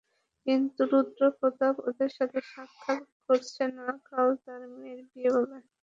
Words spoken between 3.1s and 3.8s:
করছে